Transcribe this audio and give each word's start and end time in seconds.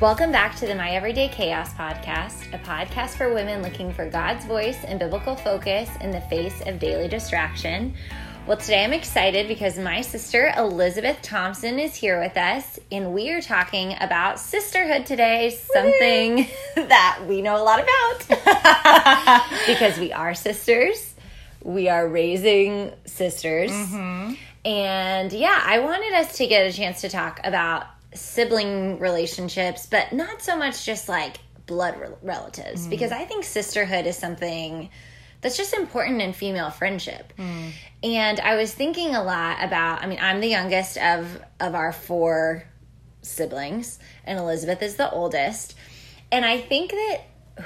Welcome 0.00 0.30
back 0.30 0.54
to 0.58 0.66
the 0.68 0.76
My 0.76 0.90
Everyday 0.90 1.26
Chaos 1.26 1.74
podcast, 1.74 2.54
a 2.54 2.58
podcast 2.60 3.16
for 3.16 3.34
women 3.34 3.62
looking 3.62 3.92
for 3.92 4.08
God's 4.08 4.44
voice 4.44 4.84
and 4.84 4.96
biblical 4.96 5.34
focus 5.34 5.90
in 6.00 6.12
the 6.12 6.20
face 6.20 6.62
of 6.66 6.78
daily 6.78 7.08
distraction. 7.08 7.94
Well, 8.46 8.56
today 8.56 8.84
I'm 8.84 8.92
excited 8.92 9.48
because 9.48 9.76
my 9.76 10.02
sister 10.02 10.52
Elizabeth 10.56 11.20
Thompson 11.20 11.80
is 11.80 11.96
here 11.96 12.20
with 12.20 12.36
us, 12.36 12.78
and 12.92 13.12
we 13.12 13.30
are 13.30 13.42
talking 13.42 13.96
about 13.98 14.38
sisterhood 14.38 15.04
today, 15.04 15.58
something 15.74 16.46
that 16.76 17.24
we 17.26 17.42
know 17.42 17.60
a 17.60 17.64
lot 17.64 17.80
about 17.80 19.48
because 19.66 19.98
we 19.98 20.12
are 20.12 20.32
sisters. 20.32 21.12
We 21.64 21.88
are 21.88 22.06
raising 22.06 22.92
sisters. 23.04 23.72
Mm-hmm. 23.72 24.34
And 24.64 25.32
yeah, 25.32 25.60
I 25.64 25.80
wanted 25.80 26.12
us 26.12 26.36
to 26.36 26.46
get 26.46 26.68
a 26.68 26.72
chance 26.72 27.00
to 27.00 27.08
talk 27.08 27.40
about 27.42 27.86
sibling 28.14 28.98
relationships, 28.98 29.86
but 29.86 30.12
not 30.12 30.42
so 30.42 30.56
much 30.56 30.84
just 30.84 31.08
like 31.08 31.38
blood 31.66 31.98
rel- 32.00 32.18
relatives, 32.22 32.86
mm. 32.86 32.90
because 32.90 33.12
I 33.12 33.24
think 33.24 33.44
sisterhood 33.44 34.06
is 34.06 34.16
something 34.16 34.88
that's 35.40 35.56
just 35.56 35.74
important 35.74 36.20
in 36.20 36.32
female 36.32 36.70
friendship. 36.70 37.32
Mm. 37.38 37.70
And 38.02 38.40
I 38.40 38.56
was 38.56 38.72
thinking 38.72 39.14
a 39.14 39.22
lot 39.22 39.62
about, 39.62 40.02
I 40.02 40.06
mean, 40.06 40.18
I'm 40.20 40.40
the 40.40 40.48
youngest 40.48 40.96
of 40.98 41.40
of 41.60 41.74
our 41.74 41.92
four 41.92 42.64
siblings, 43.22 43.98
and 44.24 44.38
Elizabeth 44.38 44.82
is 44.82 44.96
the 44.96 45.10
oldest. 45.10 45.74
And 46.30 46.44
I 46.44 46.60
think 46.60 46.90
that 46.90 47.20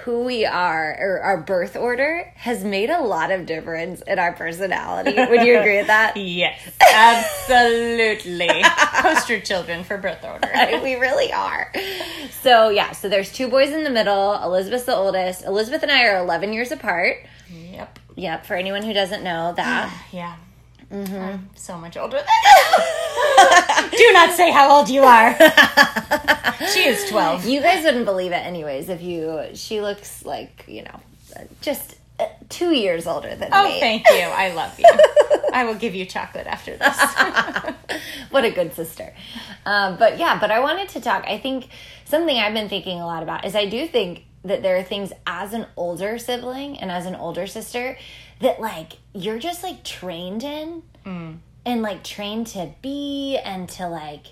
who 0.05 0.23
we 0.25 0.45
are 0.45 0.97
or 0.99 1.21
our 1.21 1.37
birth 1.39 1.77
order 1.77 2.33
has 2.37 2.65
made 2.65 2.91
a 2.91 3.01
lot 3.01 3.31
of 3.31 3.47
difference 3.47 4.03
in 4.03 4.19
our 4.19 4.33
personality. 4.33 5.15
Would 5.17 5.43
you 5.47 5.59
agree 5.59 5.79
with 5.79 5.87
that? 5.89 6.17
Yes, 6.23 6.61
absolutely. 6.93 8.49
Poster 9.03 9.41
children 9.41 9.85
for 9.85 9.99
birth 9.99 10.25
order. 10.25 10.49
we 10.83 10.95
really 10.95 11.33
are. 11.33 11.73
So 12.43 12.69
yeah, 12.71 12.93
so 12.93 13.09
there's 13.09 13.33
two 13.33 13.49
boys 13.49 13.71
in 13.71 13.85
the 13.85 13.91
middle. 13.91 14.35
Elizabeth's 14.43 14.85
the 14.85 14.95
oldest. 14.95 15.45
Elizabeth 15.45 15.83
and 15.83 15.91
I 15.93 16.05
are 16.05 16.19
11 16.19 16.53
years 16.53 16.71
apart. 16.73 17.19
Yep. 17.51 17.99
Yep, 18.17 18.47
for 18.47 18.55
anyone 18.55 18.83
who 18.83 18.93
doesn't 18.93 19.23
know 19.23 19.53
that. 19.57 20.07
Yeah. 20.13 20.37
I'm 20.93 21.49
so 21.55 21.79
much 21.79 21.97
older 21.97 22.19
than 22.19 22.27
you. 22.27 23.91
Do 23.99 24.13
not 24.13 24.33
say 24.35 24.51
how 24.51 24.71
old 24.77 24.89
you 24.89 25.03
are. 25.03 25.35
she 26.69 26.85
is 26.85 27.09
12. 27.11 27.47
You 27.47 27.61
guys 27.63 27.85
wouldn't 27.85 28.05
believe 28.05 28.33
it 28.33 28.45
anyways 28.47 28.89
if 28.89 29.03
you 29.03 29.49
she 29.55 29.81
looks 29.81 30.25
like, 30.25 30.65
you 30.69 30.83
know, 30.83 31.01
just 31.63 31.97
uh, 32.21 32.27
2 32.51 32.75
years 32.75 33.07
older 33.07 33.35
than 33.35 33.49
Oh, 33.53 33.65
me. 33.65 33.77
Oh, 33.77 33.81
thank 33.81 34.07
you. 34.09 34.15
I 34.21 34.53
love 34.53 34.79
you. 34.79 34.85
I 35.55 35.65
will 35.65 35.75
give 35.75 35.95
you 35.95 36.05
chocolate 36.05 36.47
after 36.47 36.77
this. 36.77 36.97
what 38.31 38.45
a 38.45 38.51
good 38.51 38.75
sister. 38.75 39.15
Um, 39.65 39.97
but 39.97 40.19
yeah, 40.19 40.39
but 40.39 40.51
I 40.51 40.61
wanted 40.61 40.89
to 40.91 41.01
talk. 41.01 41.25
I 41.27 41.39
think 41.39 41.69
something 42.05 42.37
I've 42.37 42.55
been 42.55 42.69
thinking 42.69 43.01
a 43.01 43.07
lot 43.07 43.23
about 43.23 43.45
is 43.45 43.55
I 43.55 43.67
do 43.67 43.87
think 43.87 44.25
that 44.45 44.63
there 44.63 44.77
are 44.77 44.83
things 44.83 45.13
as 45.27 45.53
an 45.53 45.67
older 45.77 46.19
sibling 46.19 46.79
and 46.79 46.91
as 46.91 47.07
an 47.07 47.15
older 47.15 47.47
sister 47.47 47.97
that 48.43 48.61
like 48.61 48.95
you're 49.15 49.39
just 49.39 49.63
like 49.63 49.83
trained 49.85 50.43
in 50.43 50.83
mm. 51.07 51.39
and 51.65 51.83
like 51.83 52.05
trained 52.05 52.49
to 52.49 52.73
be 52.83 53.39
and 53.39 53.69
to 53.69 53.89
like 53.89 54.27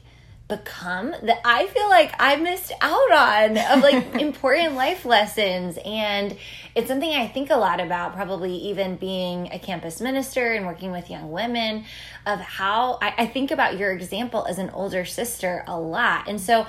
become 0.49 1.13
that 1.23 1.41
I 1.45 1.69
feel 1.69 1.89
like 1.89 2.13
I 2.19 2.35
missed 2.37 2.73
out 2.81 3.13
on 3.13 3.57
of 3.57 3.83
like 3.83 4.15
important 4.21 4.75
life 4.75 5.05
lessons. 5.05 5.79
And 5.85 6.37
it's 6.75 6.89
something 6.89 7.09
I 7.09 7.29
think 7.29 7.51
a 7.51 7.57
lot 7.57 7.81
about 7.81 8.15
probably 8.15 8.55
even 8.57 8.97
being 8.97 9.51
a 9.53 9.59
campus 9.59 10.01
minister 10.01 10.53
and 10.53 10.67
working 10.67 10.91
with 10.91 11.09
young 11.09 11.31
women 11.31 11.85
of 12.27 12.41
how 12.41 12.99
I, 13.01 13.15
I 13.19 13.27
think 13.27 13.53
about 13.53 13.79
your 13.79 13.93
example 13.93 14.45
as 14.47 14.59
an 14.59 14.71
older 14.71 15.05
sister 15.05 15.65
a 15.69 15.79
lot. 15.79 16.29
And 16.29 16.41
so 16.41 16.67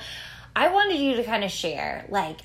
I 0.56 0.68
wanted 0.68 1.00
you 1.00 1.16
to 1.16 1.24
kind 1.24 1.44
of 1.44 1.50
share 1.50 2.06
like 2.10 2.42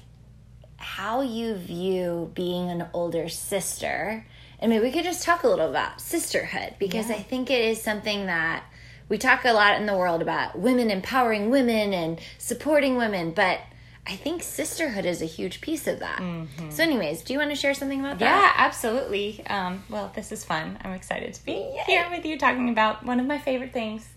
how 0.79 1.21
you 1.21 1.55
view 1.55 2.31
being 2.35 2.71
an 2.71 2.87
older 2.95 3.29
sister 3.29 4.25
and 4.59 4.71
maybe 4.71 4.85
we 4.85 4.93
could 4.93 5.05
just 5.05 5.23
talk 5.23 5.43
a 5.43 5.49
little 5.49 5.69
about 5.69 6.01
sisterhood 6.01 6.75
because 6.79 7.11
I 7.11 7.19
think 7.19 7.51
it 7.51 7.61
is 7.61 7.83
something 7.83 8.27
that 8.27 8.65
we 9.09 9.19
talk 9.19 9.45
a 9.45 9.53
lot 9.53 9.79
in 9.81 9.87
the 9.87 9.97
world 9.97 10.23
about 10.23 10.59
women 10.59 10.91
empowering 10.91 11.51
women 11.51 11.93
and 11.95 12.21
supporting 12.39 12.97
women, 12.97 13.31
but 13.33 13.61
I 14.09 14.15
think 14.17 14.43
sisterhood 14.43 15.05
is 15.05 15.21
a 15.21 15.27
huge 15.27 15.61
piece 15.61 15.87
of 15.89 15.99
that. 15.99 16.23
So, 16.71 16.83
anyways, 16.85 17.23
do 17.23 17.33
you 17.33 17.41
want 17.41 17.51
to 17.51 17.57
share 17.57 17.75
something 17.75 17.99
about 18.01 18.21
Yeah, 18.21 18.31
that? 18.31 18.55
Yeah, 18.57 18.65
absolutely. 18.65 19.45
Um, 19.49 19.83
well, 19.91 20.13
this 20.15 20.31
is 20.31 20.45
fun. 20.45 20.79
I'm 20.85 20.93
excited 20.93 21.35
to 21.35 21.45
be 21.45 21.77
here 21.87 22.07
with 22.11 22.25
you 22.25 22.39
talking 22.39 22.69
about 22.69 23.05
one 23.05 23.19
of 23.19 23.27
my 23.27 23.39
favorite 23.39 23.73
things. 23.73 24.09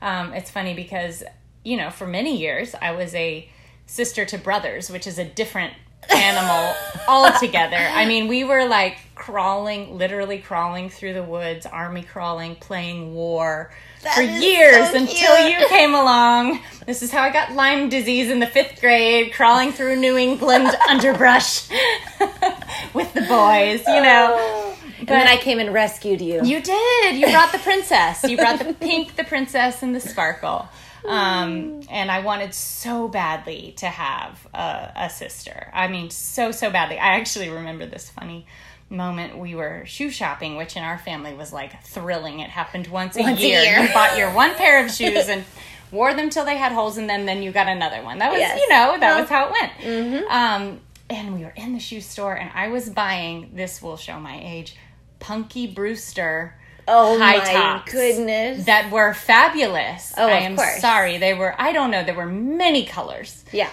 Um, 0.00 0.32
it's 0.32 0.50
funny 0.50 0.72
because, 0.74 1.24
you 1.62 1.76
know, 1.76 1.90
for 1.90 2.06
many 2.06 2.38
years 2.38 2.74
I 2.80 2.92
was 2.92 3.14
a 3.14 3.48
sister 3.86 4.24
to 4.24 4.38
brothers, 4.38 4.88
which 4.90 5.06
is 5.06 5.18
a 5.18 5.24
different 5.26 5.74
animal 6.12 6.74
altogether. 7.08 7.76
I 7.76 8.06
mean, 8.06 8.28
we 8.28 8.44
were 8.44 8.66
like 8.66 8.98
crawling, 9.14 9.96
literally 9.96 10.38
crawling 10.38 10.90
through 10.90 11.14
the 11.14 11.22
woods, 11.22 11.66
army 11.66 12.02
crawling, 12.02 12.56
playing 12.56 13.14
war 13.14 13.70
for 14.14 14.22
years 14.22 14.90
so 14.90 14.96
until 14.96 15.48
you 15.48 15.66
came 15.68 15.94
along. 15.94 16.60
This 16.86 17.02
is 17.02 17.10
how 17.10 17.22
I 17.22 17.32
got 17.32 17.52
Lyme 17.52 17.88
disease 17.88 18.30
in 18.30 18.40
the 18.40 18.46
fifth 18.46 18.80
grade, 18.80 19.32
crawling 19.32 19.72
through 19.72 19.96
New 19.96 20.16
England 20.16 20.68
underbrush 20.88 21.68
with 22.94 23.12
the 23.14 23.22
boys, 23.22 23.82
you 23.86 24.02
know. 24.02 24.36
Oh. 24.38 24.76
And 24.98 25.08
then 25.08 25.26
I 25.26 25.36
came 25.36 25.58
and 25.58 25.72
rescued 25.72 26.22
you. 26.22 26.42
You 26.44 26.62
did. 26.62 27.16
You 27.16 27.26
brought 27.30 27.52
the 27.52 27.58
princess. 27.58 28.24
You 28.24 28.38
brought 28.38 28.58
the 28.58 28.72
pink, 28.72 29.16
the 29.16 29.24
princess, 29.24 29.82
and 29.82 29.94
the 29.94 30.00
sparkle. 30.00 30.66
Um, 31.06 31.82
and 31.90 32.10
I 32.10 32.20
wanted 32.20 32.54
so 32.54 33.08
badly 33.08 33.74
to 33.78 33.86
have 33.86 34.46
a, 34.54 34.92
a 34.96 35.10
sister. 35.10 35.70
I 35.74 35.88
mean, 35.88 36.10
so, 36.10 36.50
so 36.50 36.70
badly. 36.70 36.98
I 36.98 37.16
actually 37.16 37.50
remember 37.50 37.86
this 37.86 38.08
funny 38.10 38.46
moment. 38.88 39.36
We 39.38 39.54
were 39.54 39.84
shoe 39.86 40.10
shopping, 40.10 40.56
which 40.56 40.76
in 40.76 40.82
our 40.82 40.98
family 40.98 41.34
was 41.34 41.52
like 41.52 41.82
thrilling. 41.84 42.40
It 42.40 42.50
happened 42.50 42.86
once 42.88 43.16
a, 43.16 43.20
Once 43.22 43.40
a 43.40 43.46
year. 43.46 43.62
year. 43.62 43.80
You 43.82 43.92
bought 43.92 44.16
your 44.16 44.32
one 44.32 44.54
pair 44.54 44.84
of 44.84 44.90
shoes 44.94 45.28
and 45.28 45.44
wore 45.92 46.14
them 46.14 46.30
till 46.30 46.44
they 46.44 46.56
had 46.56 46.72
holes 46.72 46.96
in 46.98 47.06
them. 47.06 47.26
Then 47.26 47.42
you 47.42 47.52
got 47.52 47.68
another 47.68 48.02
one. 48.02 48.18
That 48.18 48.30
was, 48.32 48.40
Yes. 48.40 48.58
you 48.60 48.68
know, 48.68 48.96
that 48.98 49.20
was 49.20 49.28
how 49.28 49.48
it 49.48 49.52
went. 49.52 50.26
Um, 50.30 50.80
and 51.10 51.34
we 51.34 51.44
were 51.44 51.52
in 51.54 51.74
the 51.74 51.80
shoe 51.80 52.00
store, 52.00 52.34
and 52.34 52.50
I 52.54 52.68
was 52.68 52.88
buying. 52.88 53.50
This 53.54 53.82
will 53.82 53.98
show 53.98 54.18
my 54.18 54.40
age. 54.42 54.74
Punky 55.20 55.66
Brewster 55.66 56.56
oh 56.88 57.18
high 57.18 57.38
my 57.38 57.44
tops 57.52 57.92
goodness. 57.92 58.66
that 58.66 58.90
were 58.90 59.14
fabulous. 59.14 60.14
Oh, 60.16 60.26
I 60.26 60.32
of 60.38 60.42
am 60.44 60.56
course. 60.56 60.80
sorry. 60.80 61.18
They 61.18 61.34
were 61.34 61.54
I 61.60 61.72
don't 61.72 61.90
know, 61.90 62.04
there 62.04 62.14
were 62.14 62.26
many 62.26 62.84
colors. 62.86 63.44
yeah. 63.52 63.70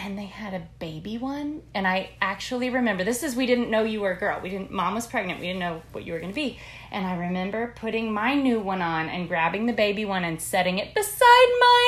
And 0.00 0.16
they 0.16 0.26
had 0.26 0.54
a 0.54 0.62
baby 0.78 1.18
one 1.18 1.62
and 1.74 1.84
I 1.84 2.10
actually 2.20 2.70
remember 2.70 3.02
this 3.02 3.24
is 3.24 3.34
we 3.34 3.46
didn't 3.46 3.68
know 3.68 3.82
you 3.82 4.00
were 4.00 4.12
a 4.12 4.16
girl. 4.16 4.38
We 4.40 4.48
didn't 4.48 4.70
mom 4.70 4.94
was 4.94 5.08
pregnant. 5.08 5.40
We 5.40 5.46
didn't 5.48 5.58
know 5.58 5.82
what 5.90 6.04
you 6.04 6.12
were 6.12 6.20
going 6.20 6.30
to 6.30 6.34
be. 6.36 6.58
And 6.92 7.04
I 7.04 7.16
remember 7.16 7.74
putting 7.76 8.12
my 8.12 8.34
new 8.34 8.60
one 8.60 8.80
on 8.80 9.08
and 9.08 9.26
grabbing 9.26 9.66
the 9.66 9.72
baby 9.72 10.04
one 10.04 10.22
and 10.22 10.40
setting 10.40 10.78
it 10.78 10.94
beside 10.94 11.10
mine 11.10 11.16
That 11.16 11.86
and 11.86 11.87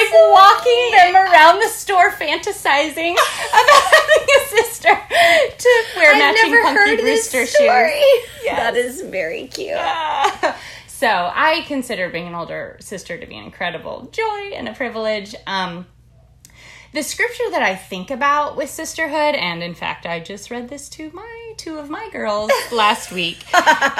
like 0.00 0.12
so 0.12 0.30
walking 0.30 0.90
them 0.92 1.16
around 1.16 1.60
the 1.60 1.68
store 1.68 2.10
fantasizing 2.10 3.12
about 3.52 3.82
having 3.92 4.28
a 4.36 4.46
sister 4.48 4.88
to 5.58 5.84
wear 5.96 6.12
I've 6.12 6.18
matching 6.18 6.52
never 6.52 6.62
Punky 6.62 6.78
heard 6.78 6.98
this 7.00 7.30
shoes. 7.30 7.56
Yes. 8.42 8.56
That 8.56 8.76
is 8.76 9.02
very 9.02 9.46
cute. 9.46 9.76
so 10.86 11.08
I 11.08 11.64
consider 11.66 12.08
being 12.10 12.26
an 12.26 12.34
older 12.34 12.76
sister 12.80 13.18
to 13.18 13.26
be 13.26 13.36
an 13.36 13.44
incredible 13.44 14.08
joy 14.12 14.52
and 14.54 14.68
a 14.68 14.72
privilege. 14.72 15.34
Um, 15.46 15.86
the 16.92 17.02
scripture 17.02 17.48
that 17.52 17.62
I 17.62 17.76
think 17.76 18.10
about 18.10 18.56
with 18.56 18.68
sisterhood, 18.68 19.36
and 19.36 19.62
in 19.62 19.74
fact, 19.74 20.06
I 20.06 20.18
just 20.18 20.50
read 20.50 20.68
this 20.68 20.88
to 20.90 21.10
my 21.12 21.52
two 21.56 21.78
of 21.78 21.88
my 21.88 22.08
girls 22.10 22.50
last 22.72 23.12
week, 23.12 23.38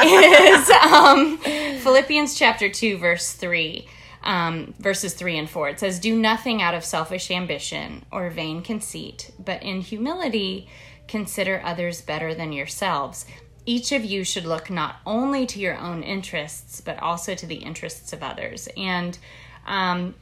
is 0.02 0.70
um, 0.70 1.38
Philippians 1.38 2.34
chapter 2.36 2.68
two, 2.68 2.98
verse 2.98 3.32
three. 3.32 3.86
Um, 4.22 4.74
verses 4.78 5.14
3 5.14 5.38
and 5.38 5.50
4 5.50 5.70
it 5.70 5.80
says 5.80 5.98
do 5.98 6.14
nothing 6.14 6.60
out 6.60 6.74
of 6.74 6.84
selfish 6.84 7.30
ambition 7.30 8.04
or 8.12 8.28
vain 8.28 8.60
conceit 8.60 9.30
but 9.38 9.62
in 9.62 9.80
humility 9.80 10.68
consider 11.08 11.60
others 11.64 12.00
better 12.00 12.34
than 12.34 12.52
yourselves. 12.52 13.26
Each 13.66 13.92
of 13.92 14.04
you 14.04 14.22
should 14.24 14.44
look 14.44 14.70
not 14.70 14.96
only 15.04 15.44
to 15.46 15.58
your 15.58 15.76
own 15.76 16.02
interests 16.02 16.80
but 16.80 17.02
also 17.02 17.34
to 17.34 17.46
the 17.46 17.56
interests 17.56 18.12
of 18.12 18.22
others. 18.22 18.68
And 18.76 19.18
um, 19.66 20.14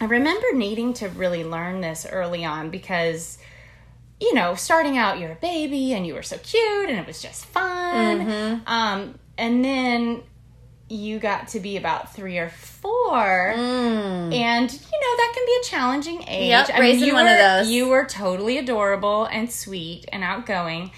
i 0.00 0.04
remember 0.04 0.46
needing 0.52 0.92
to 0.94 1.08
really 1.08 1.44
learn 1.44 1.80
this 1.80 2.06
early 2.10 2.44
on 2.44 2.70
because 2.70 3.38
you 4.20 4.34
know 4.34 4.54
starting 4.54 4.96
out 4.96 5.18
you're 5.18 5.32
a 5.32 5.36
baby 5.36 5.92
and 5.92 6.06
you 6.06 6.14
were 6.14 6.22
so 6.22 6.38
cute 6.38 6.88
and 6.88 6.98
it 6.98 7.06
was 7.06 7.20
just 7.20 7.44
fun. 7.46 8.20
Um, 8.66 9.18
and 9.38 9.64
then 9.64 10.22
you 10.92 11.18
got 11.18 11.48
to 11.48 11.60
be 11.60 11.76
about 11.76 12.14
three 12.14 12.38
or 12.38 12.50
four, 12.50 13.54
mm. 13.54 14.34
and 14.34 14.72
you 14.72 14.78
know 14.78 15.16
that 15.16 15.32
can 15.34 15.46
be 15.46 15.58
a 15.60 15.64
challenging 15.64 16.22
age. 16.28 16.48
Yep, 16.48 16.78
raising 16.78 17.08
you 17.08 17.14
one 17.14 17.24
were, 17.24 17.32
of 17.32 17.38
those. 17.38 17.70
You 17.70 17.88
were 17.88 18.04
totally 18.04 18.58
adorable 18.58 19.24
and 19.24 19.50
sweet 19.50 20.04
and 20.12 20.22
outgoing, 20.22 20.90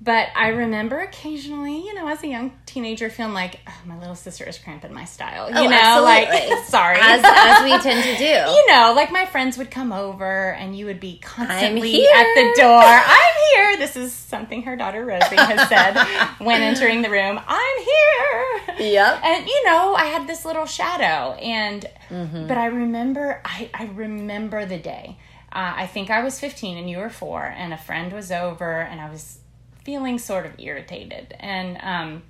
But 0.00 0.28
I 0.36 0.48
remember 0.50 1.00
occasionally, 1.00 1.78
you 1.84 1.92
know, 1.92 2.06
as 2.06 2.22
a 2.22 2.28
young 2.28 2.52
teenager, 2.66 3.10
feeling 3.10 3.34
like 3.34 3.58
oh, 3.66 3.72
my 3.84 3.98
little 3.98 4.14
sister 4.14 4.44
is 4.44 4.56
cramping 4.56 4.92
my 4.94 5.04
style. 5.04 5.50
You 5.50 5.56
Oh, 5.56 5.64
know, 5.68 5.76
absolutely. 5.76 6.50
like 6.56 6.64
sorry, 6.66 6.98
as, 7.00 7.20
as 7.24 7.64
we 7.64 7.76
tend 7.82 8.04
to 8.04 8.16
do. 8.16 8.24
you 8.52 8.66
know, 8.68 8.92
like 8.94 9.10
my 9.10 9.26
friends 9.26 9.58
would 9.58 9.72
come 9.72 9.92
over 9.92 10.52
and 10.52 10.76
you 10.78 10.86
would 10.86 11.00
be 11.00 11.18
constantly 11.18 12.06
at 12.06 12.26
the 12.36 12.54
door. 12.58 12.80
I'm 12.80 13.34
here. 13.54 13.76
This 13.78 13.96
is 13.96 14.12
something 14.12 14.62
her 14.62 14.76
daughter 14.76 15.04
Rosie 15.04 15.34
has 15.34 15.68
said 15.68 15.94
when 16.38 16.62
entering 16.62 17.02
the 17.02 17.10
room. 17.10 17.40
I'm 17.44 17.78
here. 17.84 18.88
Yep. 18.92 19.20
And 19.24 19.46
you 19.48 19.64
know, 19.66 19.94
I 19.96 20.04
had 20.04 20.28
this 20.28 20.44
little 20.44 20.66
shadow, 20.66 21.32
and 21.34 21.84
Mm-hmm. 22.08 22.46
but 22.46 22.56
I 22.56 22.66
remember, 22.66 23.42
I 23.44 23.68
I 23.74 23.84
remember 23.94 24.64
the 24.64 24.78
day. 24.78 25.18
Uh, 25.52 25.74
I 25.76 25.86
think 25.86 26.08
I 26.08 26.22
was 26.22 26.40
15 26.40 26.78
and 26.78 26.88
you 26.88 26.96
were 26.98 27.10
four, 27.10 27.42
and 27.44 27.74
a 27.74 27.76
friend 27.76 28.12
was 28.14 28.32
over, 28.32 28.80
and 28.80 28.98
I 28.98 29.10
was 29.10 29.40
feeling 29.88 30.18
sort 30.18 30.44
of 30.44 30.52
irritated, 30.58 31.34
and 31.40 31.78
um, 31.80 32.22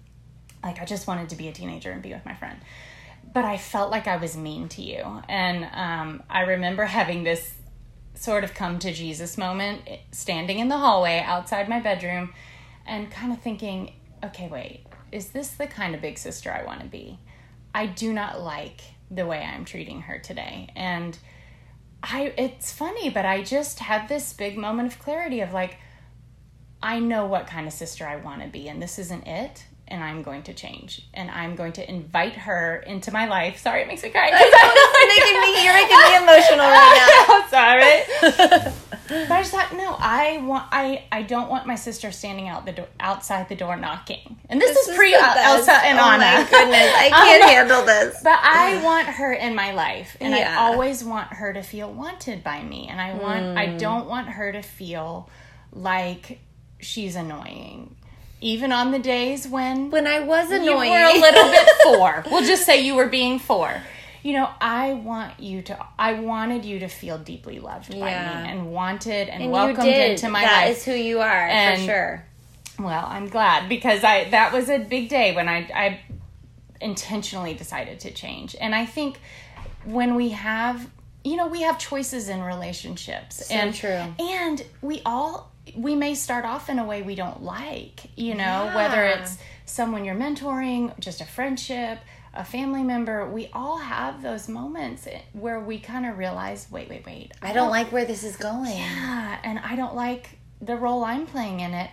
like 0.62 0.80
I 0.80 0.84
just 0.84 1.08
wanted 1.08 1.30
to 1.30 1.34
be 1.34 1.48
a 1.48 1.52
teenager 1.52 1.90
and 1.90 2.00
be 2.00 2.12
with 2.12 2.24
my 2.24 2.34
friend. 2.34 2.56
But 3.34 3.44
I 3.44 3.56
felt 3.56 3.90
like 3.90 4.06
I 4.06 4.16
was 4.16 4.36
mean 4.36 4.68
to 4.68 4.80
you, 4.80 5.02
and 5.28 5.64
um, 5.72 6.22
I 6.30 6.42
remember 6.42 6.84
having 6.84 7.24
this 7.24 7.54
sort 8.14 8.44
of 8.44 8.54
come 8.54 8.78
to 8.78 8.92
Jesus 8.92 9.36
moment, 9.36 9.82
standing 10.12 10.60
in 10.60 10.68
the 10.68 10.76
hallway 10.78 11.20
outside 11.26 11.68
my 11.68 11.80
bedroom, 11.80 12.32
and 12.86 13.10
kind 13.10 13.32
of 13.32 13.40
thinking, 13.40 13.92
okay, 14.22 14.46
wait, 14.46 14.86
is 15.10 15.30
this 15.30 15.48
the 15.48 15.66
kind 15.66 15.96
of 15.96 16.00
big 16.00 16.16
sister 16.16 16.52
I 16.52 16.64
want 16.64 16.82
to 16.82 16.86
be? 16.86 17.18
I 17.74 17.86
do 17.86 18.12
not 18.12 18.40
like 18.40 18.82
the 19.10 19.26
way 19.26 19.42
I'm 19.42 19.64
treating 19.64 20.02
her 20.02 20.20
today. 20.20 20.68
And 20.76 21.18
I 22.04 22.32
it's 22.38 22.70
funny, 22.70 23.10
but 23.10 23.26
I 23.26 23.42
just 23.42 23.80
had 23.80 24.08
this 24.08 24.32
big 24.32 24.56
moment 24.56 24.92
of 24.92 25.00
clarity 25.00 25.40
of 25.40 25.52
like 25.52 25.78
I 26.82 27.00
know 27.00 27.26
what 27.26 27.46
kind 27.46 27.66
of 27.66 27.72
sister 27.72 28.06
I 28.06 28.16
want 28.16 28.42
to 28.42 28.48
be 28.48 28.68
and 28.68 28.80
this 28.80 28.98
isn't 28.98 29.26
it 29.26 29.64
and 29.90 30.04
I'm 30.04 30.22
going 30.22 30.42
to 30.44 30.52
change 30.52 31.02
and 31.14 31.30
I'm 31.30 31.56
going 31.56 31.72
to 31.72 31.90
invite 31.90 32.34
her 32.34 32.76
into 32.86 33.10
my 33.10 33.26
life. 33.26 33.58
Sorry, 33.58 33.80
it 33.82 33.88
makes 33.88 34.02
me 34.02 34.10
cry. 34.10 34.26
making 34.30 35.40
me, 35.40 35.64
you're 35.64 35.72
making 35.72 35.96
me 35.98 36.16
emotional 36.16 36.66
right 36.66 37.26
I'm 37.30 37.48
sorry. 37.48 38.74
but 39.08 39.30
I 39.32 39.40
just 39.40 39.50
thought, 39.52 39.72
no, 39.74 39.96
I 39.98 40.38
want, 40.44 40.66
I, 40.70 41.04
I 41.10 41.22
don't 41.22 41.48
want 41.48 41.66
my 41.66 41.74
sister 41.74 42.12
standing 42.12 42.48
out 42.48 42.66
the 42.66 42.72
door, 42.72 42.88
outside 43.00 43.48
the 43.48 43.56
door 43.56 43.76
knocking. 43.76 44.36
And 44.50 44.60
this, 44.60 44.74
This 44.76 44.88
is 44.88 44.96
pre 44.96 45.12
the 45.12 45.16
El- 45.16 45.34
best. 45.34 45.68
Elsa 45.68 45.86
and 45.86 45.98
oh 45.98 46.02
Anna. 46.02 46.18
my 46.44 46.50
goodness, 46.50 46.92
I 46.94 47.08
can't 47.10 47.42
Um, 47.42 47.48
handle 47.48 47.84
this. 47.86 48.20
But 48.22 48.38
I 48.42 48.82
want 48.84 49.06
her 49.08 49.32
in 49.32 49.54
my 49.54 49.72
life, 49.72 50.16
and 50.20 50.34
Yeah. 50.34 50.54
I 50.60 50.64
always 50.66 51.02
want 51.02 51.32
her 51.32 51.54
to 51.54 51.62
feel 51.62 51.90
wanted 51.90 52.44
by 52.44 52.62
me, 52.62 52.88
and 52.90 53.00
I 53.00 53.14
want, 53.14 53.56
I 53.58 53.68
Hmm. 53.70 53.76
don't 53.78 54.06
want 54.06 54.28
her 54.28 54.52
to 54.52 54.60
feel 54.62 55.30
like 55.72 56.40
she's 56.80 57.16
annoying. 57.16 57.94
Even 58.40 58.70
on 58.70 58.92
the 58.92 58.98
days 59.00 59.48
when 59.48 59.90
When 59.90 60.06
I 60.06 60.20
was 60.20 60.50
annoying, 60.50 60.92
you 60.92 60.98
were 60.98 61.10
a 61.10 61.20
little 61.20 61.50
bit 61.50 61.68
four. 61.82 62.24
We'll 62.30 62.46
just 62.46 62.64
say 62.64 62.82
you 62.84 62.94
were 62.94 63.08
being 63.08 63.38
four. 63.38 63.82
You 64.22 64.34
know, 64.34 64.48
I 64.60 64.92
want 64.94 65.40
you 65.40 65.62
to. 65.62 65.78
I 65.98 66.14
wanted 66.14 66.64
you 66.64 66.80
to 66.80 66.88
feel 66.88 67.18
deeply 67.18 67.58
loved 67.60 67.90
by 67.90 67.96
me 67.96 68.02
and 68.02 68.72
wanted 68.72 69.28
and, 69.28 69.42
and 69.44 69.52
welcomed 69.52 69.88
into 69.88 70.28
my 70.28 70.42
That 70.42 70.66
life. 70.66 70.76
is 70.76 70.84
who 70.84 70.92
you 70.92 71.20
are 71.20 71.48
And- 71.48 71.80
for 71.80 71.86
sure. 71.86 72.24
Well, 72.78 73.06
I'm 73.08 73.28
glad 73.28 73.68
because 73.68 74.04
I 74.04 74.30
that 74.30 74.52
was 74.52 74.68
a 74.68 74.78
big 74.78 75.08
day 75.08 75.34
when 75.34 75.48
I 75.48 75.68
I 75.74 76.00
intentionally 76.80 77.54
decided 77.54 78.00
to 78.00 78.12
change. 78.12 78.54
And 78.60 78.72
I 78.74 78.86
think 78.86 79.18
when 79.84 80.14
we 80.14 80.30
have 80.30 80.88
you 81.24 81.36
know, 81.36 81.48
we 81.48 81.62
have 81.62 81.78
choices 81.78 82.28
in 82.28 82.40
relationships. 82.40 83.50
and 83.50 83.74
true. 83.74 84.02
And 84.20 84.64
we 84.80 85.02
all 85.04 85.50
we 85.78 85.94
may 85.94 86.14
start 86.14 86.44
off 86.44 86.68
in 86.68 86.78
a 86.78 86.84
way 86.84 87.02
we 87.02 87.14
don't 87.14 87.42
like, 87.42 88.10
you 88.16 88.34
know, 88.34 88.64
Yeah. 88.64 88.74
whether 88.74 89.04
it's 89.04 89.38
someone 89.64 90.04
you're 90.04 90.16
mentoring, 90.16 90.98
just 90.98 91.20
a 91.20 91.24
friendship, 91.24 92.00
a 92.34 92.44
family 92.44 92.82
member, 92.82 93.28
we 93.28 93.48
all 93.52 93.78
have 93.78 94.22
those 94.22 94.48
moments 94.48 95.06
where 95.32 95.60
we 95.60 95.78
kind 95.78 96.04
of 96.04 96.18
realize, 96.18 96.66
wait, 96.70 96.88
wait, 96.88 97.06
wait. 97.06 97.32
I 97.42 97.52
don't 97.52 97.68
oh, 97.68 97.70
like 97.70 97.92
where 97.92 98.04
this 98.04 98.24
is 98.24 98.36
going. 98.36 98.76
Yeah, 98.76 99.38
and 99.42 99.58
I 99.60 99.76
don't 99.76 99.94
like 99.94 100.38
the 100.60 100.76
role 100.76 101.04
I'm 101.04 101.26
playing 101.26 101.60
in 101.60 101.74
it. 101.74 101.90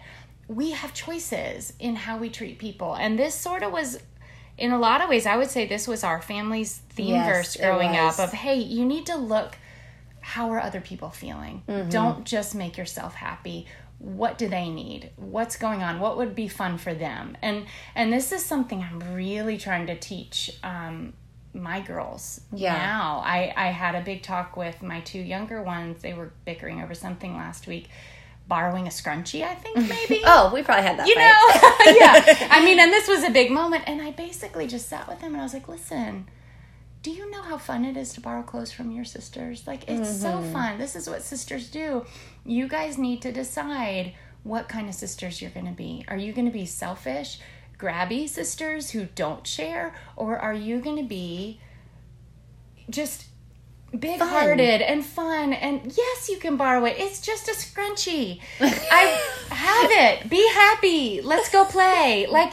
We 0.47 0.71
have 0.71 0.93
choices 0.93 1.73
in 1.79 1.95
how 1.95 2.17
we 2.17 2.29
treat 2.29 2.59
people. 2.59 2.95
And 2.95 3.17
this 3.17 3.35
sort 3.35 3.63
of 3.63 3.71
was 3.71 3.99
in 4.57 4.71
a 4.71 4.79
lot 4.79 5.01
of 5.01 5.09
ways 5.09 5.25
I 5.25 5.37
would 5.37 5.49
say 5.49 5.67
this 5.67 5.87
was 5.87 6.03
our 6.03 6.21
family's 6.21 6.77
theme 6.89 7.15
Yes, 7.15 7.27
verse 7.27 7.57
growing 7.57 7.95
up 7.95 8.19
of 8.19 8.31
hey, 8.31 8.55
you 8.55 8.85
need 8.85 9.05
to 9.07 9.15
look 9.17 9.57
how 10.33 10.49
are 10.51 10.59
other 10.59 10.81
people 10.81 11.11
feeling? 11.11 11.61
Mm-hmm. 11.69 11.89
Don't 11.89 12.25
just 12.25 12.55
make 12.55 12.77
yourself 12.77 13.13
happy. 13.13 13.67
What 13.99 14.37
do 14.39 14.47
they 14.49 14.69
need? 14.69 15.11
What's 15.17 15.55
going 15.55 15.83
on? 15.83 15.99
What 15.99 16.17
would 16.17 16.33
be 16.33 16.47
fun 16.47 16.77
for 16.79 16.93
them? 16.95 17.37
And 17.43 17.65
and 17.93 18.11
this 18.11 18.31
is 18.31 18.43
something 18.43 18.81
I'm 18.81 19.13
really 19.13 19.57
trying 19.57 19.85
to 19.87 19.95
teach 19.95 20.51
um, 20.63 21.13
my 21.53 21.79
girls 21.79 22.41
Yeah. 22.51 22.75
now. 22.75 23.21
I, 23.23 23.53
I 23.55 23.67
had 23.67 23.93
a 23.95 24.01
big 24.01 24.23
talk 24.23 24.57
with 24.57 24.81
my 24.81 24.99
two 25.01 25.19
younger 25.19 25.61
ones. 25.61 26.01
They 26.01 26.13
were 26.13 26.31
bickering 26.43 26.81
over 26.81 26.93
something 26.95 27.35
last 27.35 27.67
week, 27.67 27.87
borrowing 28.47 28.87
a 28.87 28.89
scrunchie, 28.89 29.43
I 29.43 29.53
think 29.55 29.77
maybe. 29.95 30.21
Oh, 30.25 30.51
we 30.53 30.63
probably 30.63 30.83
had 30.89 30.97
that. 30.99 31.07
You 31.07 31.15
fight. 31.15 31.23
know, 31.23 32.31
yeah. 32.41 32.47
I 32.57 32.65
mean, 32.65 32.79
and 32.79 32.91
this 32.91 33.07
was 33.07 33.23
a 33.23 33.29
big 33.29 33.51
moment, 33.51 33.83
and 33.87 34.01
I 34.01 34.09
basically 34.11 34.65
just 34.67 34.89
sat 34.89 35.07
with 35.07 35.21
him 35.21 35.33
and 35.33 35.39
I 35.41 35.43
was 35.43 35.53
like, 35.53 35.67
"Listen, 35.69 36.27
do 37.05 37.11
you 37.11 37.29
know 37.29 37.43
how 37.43 37.55
fun 37.59 37.85
it 37.85 37.95
is 37.95 38.13
to 38.13 38.19
borrow 38.21 38.41
clothes 38.41 38.71
from 38.71 38.89
your 38.89 39.05
sisters? 39.05 39.67
Like, 39.67 39.87
it's 39.87 40.09
so 40.21 40.39
Mm-hmm. 40.39 40.53
fun. 40.53 40.77
This 40.79 40.95
is 40.95 41.07
what 41.07 41.21
sisters 41.21 41.69
do. 41.69 42.03
You 42.43 42.67
guys 42.67 42.97
need 42.97 43.21
to 43.21 43.31
decide 43.31 44.13
what 44.41 44.67
kind 44.67 44.89
of 44.89 44.95
sisters 44.95 45.39
you're 45.39 45.51
going 45.51 45.67
to 45.67 45.71
be. 45.71 46.03
Are 46.07 46.17
you 46.17 46.33
going 46.33 46.47
to 46.47 46.51
be 46.51 46.65
selfish, 46.65 47.37
grabby 47.77 48.27
sisters 48.27 48.89
who 48.89 49.05
don't 49.13 49.45
share, 49.45 49.93
or 50.15 50.39
are 50.39 50.55
you 50.55 50.79
going 50.79 50.97
to 50.97 51.03
be 51.03 51.59
just 52.89 53.25
big 53.99 54.19
hearted 54.19 54.81
and 54.81 55.05
fun 55.05 55.53
and 55.53 55.93
yes 55.95 56.27
you 56.27 56.37
can 56.37 56.57
borrow 56.57 56.83
it 56.85 56.95
it's 56.97 57.21
just 57.21 57.47
a 57.47 57.51
scrunchie 57.51 58.41
i 58.59 59.03
have 59.49 59.89
it 59.89 60.29
be 60.29 60.45
happy 60.53 61.21
let's 61.21 61.49
go 61.49 61.63
play 61.63 62.27
like 62.29 62.51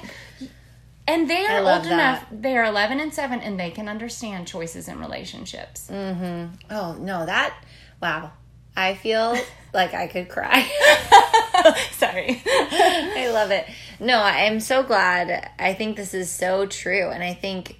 and 1.06 1.28
they 1.28 1.44
are 1.46 1.58
old 1.58 1.84
that. 1.84 1.93
enough 1.93 2.26
they 2.31 2.56
are 2.56 2.64
11 2.64 3.00
and 3.00 3.12
7 3.12 3.40
and 3.40 3.58
they 3.58 3.70
can 3.70 3.88
understand 3.88 4.46
choices 4.46 4.88
in 4.88 4.99
relationships 5.00 5.88
Mm-hmm. 5.90 6.54
Oh 6.70 6.94
no, 7.00 7.26
that 7.26 7.54
wow. 8.00 8.32
I 8.76 8.94
feel 8.94 9.37
like 9.75 9.93
I 9.94 10.06
could 10.06 10.28
cry. 10.28 10.62
sorry 11.93 12.43
I 12.46 13.31
love 13.32 13.50
it. 13.50 13.66
No, 14.00 14.19
I 14.19 14.44
am 14.44 14.60
so 14.60 14.82
glad. 14.82 15.50
I 15.58 15.75
think 15.75 15.96
this 15.96 16.14
is 16.14 16.31
so 16.31 16.66
true, 16.66 17.08
and 17.10 17.22
I 17.22 17.34
think, 17.34 17.78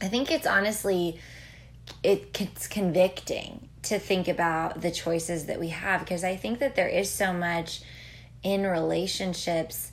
I 0.00 0.06
think 0.08 0.30
it's 0.30 0.46
honestly, 0.46 1.18
it, 2.02 2.40
it's 2.40 2.66
convicting 2.68 3.68
to 3.82 3.98
think 3.98 4.28
about 4.28 4.80
the 4.80 4.90
choices 4.90 5.46
that 5.46 5.60
we 5.60 5.68
have 5.68 6.00
because 6.00 6.24
I 6.24 6.36
think 6.36 6.58
that 6.60 6.74
there 6.76 6.88
is 6.88 7.10
so 7.10 7.32
much 7.32 7.82
in 8.42 8.62
relationships 8.66 9.92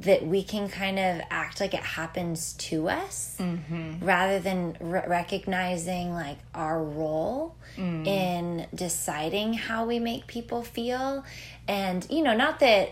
that 0.00 0.26
we 0.26 0.42
can 0.42 0.68
kind 0.68 0.98
of 0.98 1.20
act 1.30 1.60
like 1.60 1.74
it 1.74 1.80
happens 1.80 2.54
to 2.54 2.88
us 2.88 3.36
mm-hmm. 3.38 4.02
rather 4.04 4.38
than 4.38 4.74
re- 4.80 5.04
recognizing 5.06 6.14
like 6.14 6.38
our 6.54 6.82
role 6.82 7.54
mm. 7.76 8.06
in 8.06 8.66
deciding 8.74 9.52
how 9.52 9.84
we 9.84 9.98
make 9.98 10.26
people 10.26 10.62
feel. 10.62 11.22
And 11.68 12.06
you 12.10 12.22
know 12.22 12.34
not 12.34 12.60
that 12.60 12.90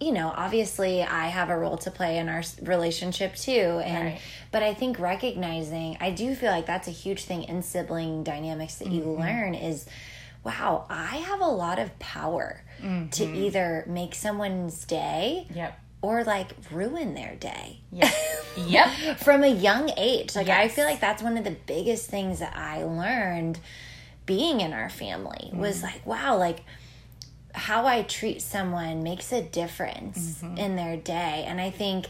you 0.00 0.12
know 0.12 0.32
obviously 0.34 1.02
i 1.02 1.26
have 1.26 1.50
a 1.50 1.56
role 1.56 1.76
to 1.76 1.90
play 1.90 2.16
in 2.16 2.28
our 2.28 2.42
relationship 2.62 3.34
too 3.34 3.82
and 3.84 4.06
Right. 4.06 4.20
but 4.50 4.62
i 4.62 4.72
think 4.72 4.98
recognizing 4.98 5.98
i 6.00 6.10
do 6.10 6.34
feel 6.34 6.50
like 6.50 6.64
that's 6.64 6.88
a 6.88 6.92
huge 6.92 7.24
thing 7.24 7.42
in 7.44 7.62
sibling 7.62 8.24
dynamics 8.24 8.76
that 8.76 8.88
you 8.88 9.02
mm-hmm. 9.02 9.20
learn 9.20 9.54
is 9.54 9.84
wow 10.42 10.86
i 10.88 11.16
have 11.16 11.42
a 11.42 11.46
lot 11.46 11.78
of 11.78 11.98
power 11.98 12.62
mm-hmm. 12.80 13.10
to 13.10 13.24
either 13.24 13.84
make 13.86 14.14
someone's 14.14 14.86
day 14.86 15.46
yep 15.54 15.78
or 16.02 16.24
like 16.24 16.52
ruin 16.70 17.14
their 17.14 17.34
day 17.36 17.80
yep 17.92 18.12
yep 18.56 19.18
from 19.20 19.42
a 19.44 19.48
young 19.48 19.90
age. 19.96 20.34
Like 20.34 20.48
I 20.48 20.68
feel 20.68 20.84
like 20.84 21.00
that's 21.00 21.22
one 21.22 21.36
of 21.36 21.44
the 21.44 21.56
biggest 21.66 22.08
things 22.08 22.38
that 22.40 22.56
I 22.56 22.82
learned 22.84 23.58
being 24.26 24.60
in 24.60 24.72
our 24.72 24.88
family 24.90 25.48
Mm-hmm. 25.48 25.60
was 25.60 25.82
like, 25.82 26.06
wow, 26.06 26.36
like 26.38 26.60
how 27.54 27.84
I 27.86 28.02
treat 28.02 28.40
someone 28.42 29.02
makes 29.02 29.32
a 29.32 29.42
difference 29.42 30.42
Mm-hmm. 30.42 30.56
in 30.56 30.76
their 30.76 30.96
day. 30.96 31.44
And 31.46 31.60
I 31.60 31.70
think 31.70 32.06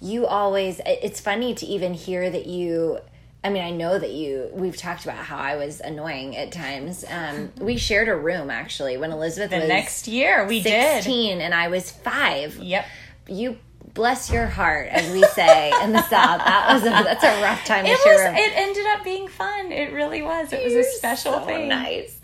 you 0.00 0.26
always 0.26 0.80
it's 0.86 1.20
funny 1.20 1.54
to 1.54 1.66
even 1.66 1.94
hear 1.94 2.28
that 2.30 2.46
you 2.46 2.98
I 3.44 3.50
mean, 3.50 3.62
I 3.62 3.70
know 3.70 3.96
that 3.96 4.10
you. 4.10 4.50
We've 4.52 4.76
talked 4.76 5.04
about 5.04 5.16
how 5.18 5.38
I 5.38 5.54
was 5.54 5.80
annoying 5.80 6.36
at 6.36 6.50
times. 6.50 7.04
Um, 7.08 7.52
we 7.60 7.76
shared 7.76 8.08
a 8.08 8.16
room 8.16 8.50
actually 8.50 8.96
when 8.96 9.12
Elizabeth 9.12 9.50
the 9.50 9.58
was 9.58 9.68
next 9.68 10.08
year 10.08 10.44
we 10.46 10.60
did 10.60 10.94
sixteen 11.04 11.40
and 11.40 11.54
I 11.54 11.68
was 11.68 11.88
five 11.90 12.56
yep 12.56 12.84
you 13.28 13.58
bless 13.94 14.30
your 14.30 14.46
heart, 14.46 14.88
as 14.88 15.10
we 15.12 15.22
say 15.24 15.72
in 15.82 15.92
the 15.92 16.02
South. 16.02 16.38
That 16.44 16.72
was 16.72 16.82
a, 16.82 16.90
that's 16.90 17.24
a 17.24 17.42
rough 17.42 17.64
time 17.64 17.84
to 17.84 17.90
it 17.90 17.98
share 17.98 18.14
was 18.14 18.24
room. 18.26 18.36
it 18.36 18.52
ended 18.54 18.86
up 18.86 19.04
being 19.04 19.28
fun 19.28 19.72
it 19.72 19.92
really 19.92 20.22
was 20.22 20.52
it 20.52 20.62
was 20.62 20.74
a 20.74 20.84
special 20.84 21.34
so 21.34 21.44
thing 21.44 21.68
nice. 21.68 22.16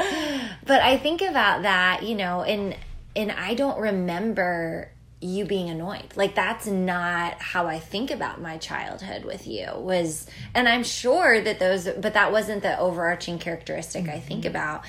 But 0.66 0.80
I 0.82 0.96
think 0.96 1.20
about 1.20 1.62
that, 1.62 2.02
you 2.02 2.14
know, 2.14 2.42
and 2.42 2.76
and 3.16 3.32
I 3.32 3.54
don't 3.54 3.78
remember 3.78 4.90
you 5.20 5.44
being 5.46 5.70
annoyed. 5.70 6.16
Like 6.16 6.34
that's 6.34 6.66
not 6.66 7.40
how 7.40 7.66
I 7.66 7.78
think 7.78 8.10
about 8.10 8.40
my 8.40 8.58
childhood 8.58 9.24
with 9.24 9.46
you 9.46 9.70
was 9.76 10.26
and 10.54 10.68
I'm 10.68 10.84
sure 10.84 11.40
that 11.40 11.58
those 11.58 11.88
but 11.88 12.14
that 12.14 12.30
wasn't 12.30 12.62
the 12.62 12.78
overarching 12.78 13.38
characteristic 13.38 14.08
I 14.08 14.20
think 14.20 14.40
mm-hmm. 14.40 14.50
about. 14.50 14.84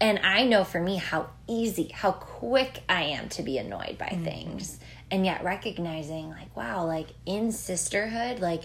And 0.00 0.18
I 0.24 0.44
know 0.44 0.64
for 0.64 0.80
me 0.80 0.96
how 0.96 1.30
easy, 1.48 1.92
how 1.94 2.10
quick 2.10 2.82
I 2.88 3.02
am 3.04 3.28
to 3.30 3.42
be 3.42 3.58
annoyed 3.58 3.98
by 3.98 4.06
mm-hmm. 4.06 4.24
things. 4.24 4.80
And 5.12 5.24
yet 5.24 5.44
recognizing 5.44 6.30
like 6.30 6.56
wow, 6.56 6.84
like 6.84 7.08
in 7.24 7.52
sisterhood, 7.52 8.40
like 8.40 8.62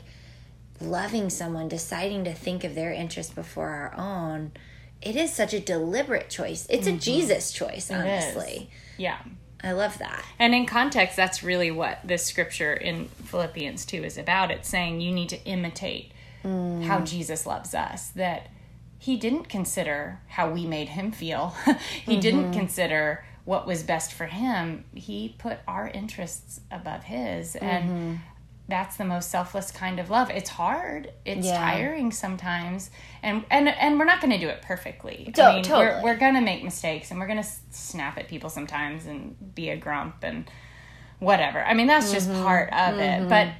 loving 0.82 1.30
someone, 1.30 1.68
deciding 1.68 2.24
to 2.24 2.34
think 2.34 2.63
of 2.63 2.74
their 2.74 2.92
interest 2.92 3.36
before 3.36 3.70
our 3.70 3.94
own, 3.96 4.54
it 5.01 5.16
is 5.16 5.34
such 5.34 5.54
a 5.54 5.60
deliberate 5.60 6.30
choice. 6.30 6.66
It's 6.70 6.88
a 6.88 6.92
mm-hmm. 6.92 7.00
Jesus 7.00 7.51
choice, 7.51 7.92
honestly. 7.92 8.70
Yeah. 8.98 9.18
I 9.63 9.72
love 9.72 9.98
that. 9.98 10.24
And 10.38 10.54
in 10.54 10.66
context, 10.66 11.16
that's 11.16 11.44
really 11.44 11.72
what 11.72 12.00
this 12.04 12.25
scripture 12.25 12.74
in 12.74 13.08
Philippians 13.08 13.86
2 13.86 14.04
is 14.04 14.18
about. 14.18 14.51
It's 14.51 14.70
saying 14.70 15.01
you 15.01 15.12
need 15.12 15.30
to 15.30 15.44
imitate 15.46 16.12
mm. 16.44 16.84
how 16.84 17.00
Jesus 17.00 17.46
loves 17.46 17.74
us, 17.74 18.10
that 18.10 18.50
he 19.00 19.18
didn't 19.18 19.46
consider 19.50 20.20
how 20.27 20.51
we 20.51 20.66
made 20.66 20.89
him 20.89 21.12
feel, 21.12 21.56
he 22.06 22.18
didn't 22.20 22.46
mm-hmm. 22.46 22.60
consider 22.60 23.25
what 23.48 23.66
was 23.66 23.82
best 23.82 24.12
for 24.12 24.25
him. 24.25 24.84
He 24.94 25.34
put 25.38 25.60
our 25.70 25.88
interests 25.88 26.60
above 26.70 27.04
his. 27.04 27.56
And 27.56 27.89
mm-hmm. 27.89 28.16
that's 28.68 28.98
the 28.98 29.06
most 29.06 29.32
selfless 29.32 29.72
kind 29.72 30.01
of 30.01 30.10
love. 30.10 30.30
It's 30.30 30.50
hard. 30.50 31.13
It's 31.24 31.48
Yeah. 31.48 31.58
tiring 31.58 32.12
sometimes, 32.12 32.92
and 33.24 33.46
and 33.50 33.70
and 33.70 33.98
we're 33.98 34.04
not 34.04 34.20
going 34.20 34.34
to 34.34 34.38
do 34.38 34.50
it 34.50 34.62
perfectly. 34.62 35.32
To- 35.34 35.44
I 35.44 35.54
mean, 35.56 35.63
totally. 35.63 35.86
we're 35.86 36.04
we're 36.04 36.18
going 36.18 36.34
to 36.34 36.42
make 36.42 36.62
mistakes, 36.62 37.10
and 37.10 37.22
we're 37.22 37.27
going 37.27 37.42
to 37.42 37.50
snap 37.72 38.18
at 38.18 38.27
people 38.27 38.50
sometimes, 38.50 39.06
and 39.06 39.56
be 39.56 39.70
a 39.70 39.77
grump 39.77 40.24
and 40.24 40.51
whatever. 41.20 41.63
I 41.63 41.74
mean, 41.74 41.88
that's 41.88 42.12
just 42.12 42.30
mm-hmm. 42.30 42.44
part 42.44 42.74
of 42.74 43.00
it. 43.00 43.30
But 43.30 43.48
mm-hmm. 43.48 43.60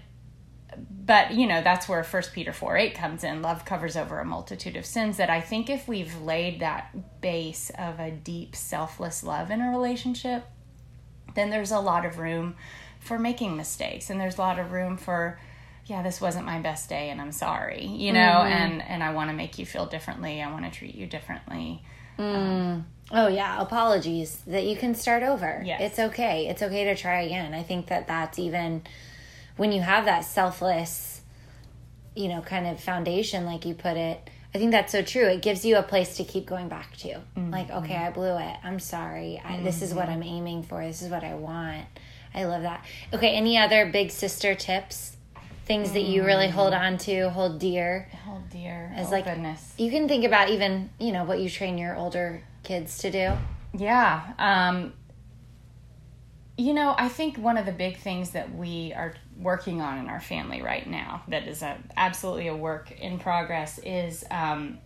But 1.06 1.34
you 1.34 1.48
know, 1.48 1.62
that's 1.62 1.88
where 1.88 2.04
First 2.04 2.34
Peter 2.34 2.54
four 2.54 2.78
eight 2.78 2.96
comes 2.96 3.24
in. 3.24 3.42
Love 3.42 3.66
covers 3.66 3.96
over 3.96 4.20
a 4.20 4.26
multitude 4.26 4.76
of 4.76 4.86
sins. 4.86 5.18
That 5.18 5.30
I 5.30 5.42
think 5.42 5.70
if 5.70 5.88
we've 5.88 6.22
laid 6.22 6.60
that 6.60 7.22
base 7.22 7.72
of 7.78 8.00
a 8.00 8.12
deep, 8.12 8.56
selfless 8.56 9.24
love 9.24 9.52
in 9.52 9.62
a 9.62 9.70
relationship, 9.70 10.46
then 11.36 11.50
there's 11.50 11.72
a 11.72 11.80
lot 11.80 12.06
of 12.06 12.20
room 12.20 12.56
for 13.00 13.18
making 13.18 13.56
mistakes 13.56 14.10
and 14.10 14.20
there's 14.20 14.38
a 14.38 14.42
lot 14.42 14.60
of 14.60 14.72
room 14.72 14.98
for 14.98 15.40
yeah 15.86 16.02
this 16.02 16.20
wasn't 16.20 16.44
my 16.44 16.60
best 16.60 16.90
day 16.90 17.10
and 17.10 17.22
i'm 17.22 17.32
sorry 17.32 17.86
you 17.86 18.12
know 18.12 18.20
mm-hmm. 18.20 18.52
and 18.52 18.82
and 18.82 19.04
i 19.04 19.14
want 19.14 19.30
to 19.30 19.36
make 19.36 19.58
you 19.58 19.66
feel 19.66 19.86
differently 19.86 20.42
i 20.42 20.52
want 20.52 20.66
to 20.66 20.72
treat 20.72 20.96
you 20.96 21.06
differently 21.06 21.82
mm. 22.18 22.36
um, 22.36 22.86
Oh 23.12 23.28
yeah, 23.28 23.62
apologies 23.62 24.42
that 24.48 24.66
you 24.66 24.76
can 24.76 24.94
start 24.94 25.24
over. 25.24 25.62
Yes. 25.66 25.80
It's 25.82 26.00
okay. 26.00 26.48
It's 26.48 26.62
okay 26.62 26.84
to 26.86 26.96
try 26.96 27.22
again. 27.22 27.54
I 27.54 27.64
think 27.64 27.88
that 27.88 28.08
that's 28.08 28.38
even 28.38 28.84
when 29.58 29.72
you 29.72 29.82
have 29.82 30.06
that 30.06 30.22
selfless, 30.22 31.22
you 32.16 32.30
know, 32.30 32.42
kind 32.42 32.66
of 32.68 32.80
foundation 32.80 33.46
like 33.46 33.66
you 33.66 33.74
put 33.74 33.98
it. 33.98 34.30
I 34.56 34.60
think 34.60 34.72
that's 34.72 34.92
so 34.92 35.02
true. 35.02 35.26
It 35.26 35.42
gives 35.42 35.66
you 35.66 35.78
a 35.78 35.84
place 35.84 36.18
to 36.18 36.24
keep 36.24 36.46
going 36.46 36.70
back 36.70 36.96
to. 36.98 37.20
Like, 37.36 37.70
okay, 37.70 37.94
mm-hmm. 37.94 38.06
I 38.06 38.10
blew 38.12 38.38
it. 38.38 38.56
I'm 38.64 38.80
sorry. 38.80 39.42
I, 39.44 39.62
this 39.62 39.82
is 39.82 39.94
what 39.94 40.06
mm-hmm. 40.06 40.14
I'm 40.14 40.24
aiming 40.24 40.64
for. 40.64 40.84
This 40.84 41.02
is 41.02 41.10
what 41.10 41.24
I 41.24 41.36
want. 41.36 41.86
I 42.34 42.46
love 42.46 42.64
that. 42.64 42.86
Okay, 43.14 43.36
any 43.36 43.58
other 43.58 43.88
big 43.92 44.12
sister 44.12 44.56
tips? 44.56 45.16
Things 45.66 45.92
that 45.92 46.04
you 46.04 46.24
really 46.24 46.48
hold 46.48 46.72
mm. 46.72 46.80
on 46.80 46.98
to, 47.00 47.30
hold 47.30 47.60
dear? 47.60 48.08
Hold 48.24 48.50
dear 48.50 48.90
As 48.96 49.08
oh 49.08 49.12
like 49.12 49.26
goodness 49.26 49.74
you 49.78 49.92
can 49.92 50.08
think 50.08 50.24
about 50.24 50.50
even, 50.50 50.90
you 50.98 51.12
know, 51.12 51.26
what 51.26 51.42
you 51.42 51.50
train 51.50 51.78
your 51.78 51.94
older 51.94 52.42
kids 52.64 53.00
to 53.00 53.12
do. 53.12 53.34
Yeah. 53.78 54.34
Um, 54.40 54.94
you 56.58 56.74
know, 56.74 56.96
I 56.98 57.08
think 57.08 57.38
one 57.38 57.58
of 57.58 57.68
the 57.68 57.72
big 57.72 57.98
things 57.98 58.32
that 58.32 58.54
we 58.54 58.92
are 58.94 59.14
working 59.38 59.80
on 59.80 60.00
in 60.00 60.08
our 60.08 60.20
family 60.20 60.64
right 60.64 60.88
now, 60.88 61.22
that 61.28 61.48
is 61.48 61.62
a, 61.62 61.78
absolutely 61.96 62.48
a 62.48 62.56
work 62.56 62.92
in 63.00 63.20
progress, 63.20 63.80
is 63.84 64.26
um, 64.32 64.80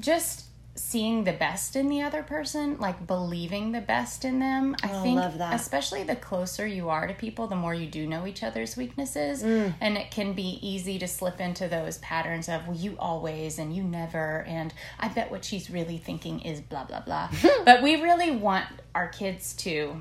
just 0.00 0.46
seeing 0.94 1.24
the 1.24 1.32
best 1.32 1.74
in 1.74 1.88
the 1.88 2.00
other 2.02 2.22
person, 2.22 2.78
like 2.78 3.04
believing 3.04 3.72
the 3.72 3.80
best 3.80 4.24
in 4.24 4.38
them. 4.38 4.76
I 4.80 4.90
Oh, 4.92 5.02
think, 5.02 5.16
love 5.18 5.38
that. 5.38 5.52
especially 5.60 6.04
the 6.04 6.14
closer 6.14 6.64
you 6.68 6.88
are 6.88 7.08
to 7.08 7.14
people, 7.14 7.48
the 7.48 7.56
more 7.56 7.74
you 7.74 7.88
do 7.88 8.06
know 8.06 8.28
each 8.28 8.44
other's 8.44 8.76
weaknesses. 8.76 9.42
Mm. 9.42 9.74
And 9.80 9.96
it 9.96 10.12
can 10.12 10.34
be 10.34 10.60
easy 10.62 11.00
to 11.00 11.08
slip 11.08 11.40
into 11.40 11.66
those 11.66 11.98
patterns 11.98 12.48
of, 12.48 12.68
well, 12.68 12.76
you 12.76 12.94
always 12.96 13.58
and 13.58 13.74
you 13.74 13.82
never. 13.82 14.44
And 14.46 14.72
I 15.00 15.08
bet 15.08 15.32
what 15.32 15.44
she's 15.44 15.68
really 15.68 15.98
thinking 15.98 16.38
is 16.42 16.60
blah, 16.60 16.84
blah, 16.84 17.00
blah. 17.00 17.28
but 17.64 17.82
we 17.82 18.00
really 18.00 18.30
want 18.30 18.66
our 18.94 19.08
kids 19.08 19.52
to 19.54 20.00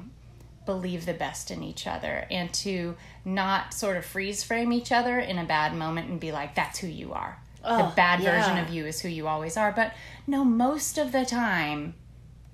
believe 0.68 1.08
the 1.08 1.14
best 1.16 1.50
in 1.50 1.64
each 1.64 1.88
other 1.88 2.28
and 2.30 2.54
to 2.54 2.96
not 3.26 3.74
sort 3.74 3.98
of 3.98 4.06
freeze 4.06 4.44
frame 4.44 4.72
each 4.72 4.92
other 4.92 5.18
in 5.18 5.40
a 5.40 5.44
bad 5.44 5.74
moment 5.74 6.08
and 6.12 6.20
be 6.20 6.32
like, 6.32 6.54
that's 6.54 6.78
who 6.78 6.88
you 6.88 7.14
are. 7.14 7.40
The 7.64 7.70
Oh, 7.86 7.94
bad 7.96 8.20
yeah. 8.22 8.36
version 8.38 8.58
of 8.58 8.70
you 8.74 8.86
is 8.86 9.00
who 9.02 9.08
you 9.10 9.28
always 9.28 9.58
are. 9.58 9.72
But 9.72 9.94
no, 10.28 10.44
most 10.44 10.98
of 10.98 11.12
the 11.12 11.26
time, 11.26 11.96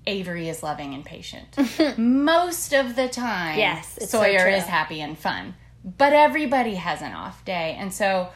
Avery 0.08 0.48
is 0.50 0.64
loving 0.64 0.94
and 0.94 1.04
patient. 1.04 1.58
most 1.98 2.74
of 2.74 2.96
the 2.96 3.08
time, 3.10 3.58
Yes, 3.58 3.98
it's 3.98 4.12
so 4.12 4.20
Sawyer 4.20 4.48
is 4.48 4.64
happy 4.66 5.02
and 5.02 5.18
fun. 5.18 5.56
But 5.84 6.14
everybody 6.14 6.76
has 6.76 7.02
an 7.02 7.14
off 7.14 7.44
day. 7.46 7.76
And 7.80 7.94
so 7.94 8.30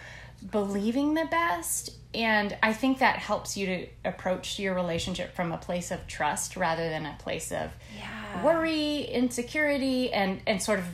believing 0.51 1.13
the 1.13 1.25
best 1.25 1.91
and 2.13 2.55
I 2.61 2.73
think 2.73 2.99
that 2.99 3.15
helps 3.17 3.57
you 3.57 3.65
to 3.65 3.87
approach 4.05 4.59
your 4.59 4.75
relationship 4.75 5.33
from 5.33 5.51
a 5.51 5.57
place 5.57 5.89
of 5.89 6.05
trust 6.05 6.55
rather 6.55 6.87
than 6.89 7.05
a 7.07 7.15
place 7.17 7.51
of 7.51 7.71
Yeah. 7.97 8.43
worry, 8.43 9.01
insecurity, 9.01 10.11
and 10.13 10.41
and 10.45 10.61
sort 10.61 10.77
of 10.79 10.85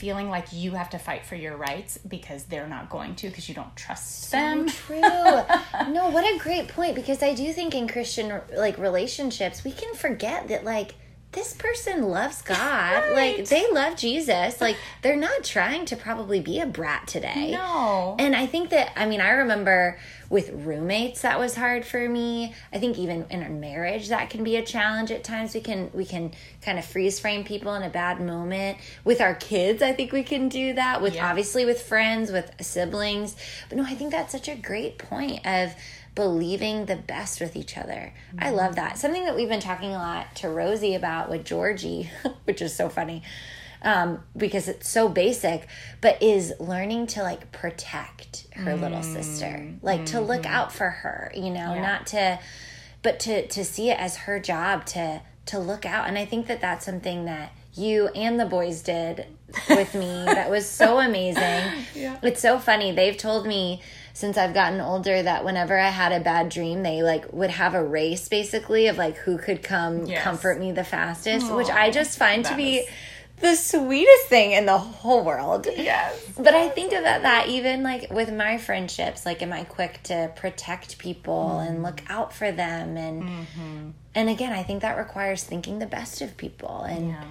feeling 0.00 0.30
like 0.30 0.50
you 0.50 0.70
have 0.72 0.88
to 0.90 0.98
fight 0.98 1.26
for 1.26 1.34
your 1.34 1.56
rights 1.58 1.98
because 1.98 2.44
they're 2.44 2.66
not 2.66 2.88
going 2.88 3.14
to 3.16 3.28
because 3.28 3.48
you 3.50 3.54
don't 3.54 3.76
trust 3.76 4.32
them. 4.32 4.66
True. 4.66 5.00
no, 5.90 6.08
what 6.10 6.24
a 6.24 6.38
great 6.38 6.68
point 6.68 6.94
because 6.94 7.22
I 7.22 7.34
do 7.34 7.52
think 7.52 7.74
in 7.74 7.86
Christian 7.86 8.40
like 8.56 8.78
relationships 8.78 9.62
we 9.62 9.72
can 9.72 9.94
forget 9.94 10.48
that 10.48 10.64
like 10.64 10.94
this 11.32 11.54
person 11.54 12.02
loves 12.08 12.42
God. 12.42 13.12
Like 13.12 13.46
they 13.46 13.70
love 13.72 13.96
Jesus. 13.96 14.60
Like 14.60 14.76
they're 15.02 15.16
not 15.16 15.44
trying 15.44 15.84
to 15.86 15.96
probably 15.96 16.40
be 16.40 16.60
a 16.60 16.66
brat 16.66 17.06
today. 17.06 17.52
No. 17.52 18.16
And 18.18 18.34
I 18.34 18.46
think 18.46 18.70
that 18.70 18.92
I 18.96 19.06
mean 19.06 19.20
I 19.20 19.30
remember 19.30 19.98
with 20.28 20.50
roommates 20.50 21.22
that 21.22 21.38
was 21.40 21.54
hard 21.56 21.84
for 21.84 22.08
me. 22.08 22.54
I 22.72 22.78
think 22.78 22.98
even 22.98 23.26
in 23.30 23.42
a 23.42 23.48
marriage 23.48 24.08
that 24.08 24.30
can 24.30 24.44
be 24.44 24.56
a 24.56 24.62
challenge 24.64 25.10
at 25.10 25.22
times. 25.24 25.54
We 25.54 25.60
can 25.60 25.90
we 25.94 26.04
can 26.04 26.32
kind 26.62 26.78
of 26.78 26.84
freeze 26.84 27.20
frame 27.20 27.44
people 27.44 27.74
in 27.74 27.82
a 27.82 27.90
bad 27.90 28.20
moment. 28.20 28.78
With 29.04 29.20
our 29.20 29.34
kids, 29.34 29.82
I 29.82 29.92
think 29.92 30.12
we 30.12 30.22
can 30.24 30.48
do 30.48 30.74
that. 30.74 31.00
With 31.00 31.14
Yeah. 31.14 31.28
obviously 31.30 31.64
with 31.64 31.80
friends, 31.82 32.32
with 32.32 32.50
siblings. 32.60 33.36
But 33.68 33.78
no, 33.78 33.84
I 33.84 33.94
think 33.94 34.10
that's 34.10 34.32
such 34.32 34.48
a 34.48 34.56
great 34.56 34.98
point 34.98 35.46
of 35.46 35.74
believing 36.20 36.84
the 36.84 36.96
best 36.96 37.40
with 37.40 37.56
each 37.56 37.78
other. 37.78 38.12
I 38.38 38.48
mm-hmm. 38.48 38.56
love 38.56 38.76
that. 38.76 38.98
Something 38.98 39.24
that 39.24 39.34
we've 39.34 39.48
been 39.48 39.58
talking 39.58 39.88
a 39.88 39.98
lot 39.98 40.36
to 40.36 40.50
Rosie 40.50 40.94
about 40.94 41.30
with 41.30 41.46
Georgie, 41.46 42.10
which 42.44 42.60
is 42.60 42.76
so 42.76 42.90
funny. 42.90 43.22
Um, 43.80 44.22
because 44.36 44.68
it's 44.68 44.86
so 44.86 45.08
basic, 45.08 45.66
but 46.02 46.22
is 46.22 46.52
learning 46.60 47.06
to 47.08 47.22
like 47.22 47.50
protect 47.52 48.48
her 48.52 48.76
little 48.76 49.02
sister, 49.02 49.46
mm-hmm. 49.46 49.76
like 49.80 50.04
to 50.06 50.20
look 50.20 50.42
mm-hmm. 50.42 50.54
out 50.54 50.72
for 50.74 50.90
her, 50.90 51.32
you 51.34 51.48
know, 51.48 51.72
Yeah. 51.72 51.80
not 51.80 52.06
to, 52.08 52.38
but 53.02 53.18
to 53.20 53.46
to 53.46 53.64
see 53.64 53.88
it 53.88 53.98
as 53.98 54.18
her 54.18 54.38
job 54.38 54.84
to 54.86 55.22
to 55.46 55.58
look 55.58 55.86
out. 55.86 56.06
And 56.06 56.18
I 56.18 56.26
think 56.26 56.48
that 56.48 56.60
that's 56.60 56.84
something 56.84 57.24
that 57.24 57.52
you 57.72 58.08
and 58.08 58.38
the 58.38 58.44
boys 58.44 58.82
did 58.82 59.24
with 59.70 59.94
me 59.94 60.24
that 60.26 60.50
was 60.50 60.68
so 60.68 60.98
amazing. 60.98 61.86
Yeah. 61.94 62.18
It's 62.22 62.42
so 62.42 62.58
funny. 62.58 62.92
They've 62.92 63.16
told 63.16 63.46
me 63.46 63.80
since 64.20 64.36
I've 64.36 64.54
gotten 64.54 64.80
older 64.80 65.22
that 65.22 65.44
whenever 65.44 65.78
I 65.78 65.88
had 65.88 66.12
a 66.12 66.20
bad 66.20 66.48
dream, 66.50 66.82
they 66.82 67.02
like 67.02 67.32
would 67.32 67.50
have 67.50 67.74
a 67.74 67.82
race 67.82 68.28
basically 68.28 68.86
of 68.86 68.98
like 68.98 69.16
who 69.16 69.38
could 69.38 69.62
come 69.62 70.04
Yes. 70.06 70.22
comfort 70.22 70.60
me 70.60 70.72
the 70.72 70.84
fastest, 70.84 71.50
which 71.52 71.68
I 71.70 71.90
just 71.90 72.18
find 72.18 72.44
to 72.44 72.54
be 72.54 72.78
is- 72.78 72.88
the 73.40 73.56
sweetest 73.56 74.26
thing 74.26 74.52
in 74.52 74.66
the 74.66 74.76
whole 74.76 75.24
world. 75.24 75.66
Yes. 75.74 76.14
But 76.36 76.54
I 76.54 76.68
think 76.68 76.92
about 76.92 77.22
that 77.22 77.48
even 77.48 77.82
like 77.82 78.12
with 78.12 78.30
my 78.30 78.58
friendships, 78.58 79.24
like 79.24 79.40
am 79.40 79.52
I 79.54 79.64
quick 79.64 80.02
to 80.04 80.30
protect 80.36 80.98
people 80.98 81.58
and 81.60 81.82
look 81.82 82.02
out 82.10 82.34
for 82.34 82.52
them 82.52 82.98
and 82.98 83.46
and 84.14 84.28
again, 84.28 84.52
I 84.52 84.62
think 84.62 84.82
that 84.82 84.98
requires 84.98 85.42
thinking 85.42 85.78
the 85.78 85.86
best 85.86 86.20
of 86.20 86.36
people 86.36 86.82
and 86.82 87.08
Yeah. 87.10 87.24